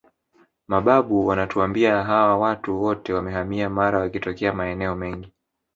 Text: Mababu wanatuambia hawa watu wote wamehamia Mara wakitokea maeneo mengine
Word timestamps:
Mababu 0.67 1.27
wanatuambia 1.27 2.03
hawa 2.03 2.37
watu 2.37 2.81
wote 2.81 3.13
wamehamia 3.13 3.69
Mara 3.69 3.99
wakitokea 3.99 4.53
maeneo 4.53 4.95
mengine 4.95 5.33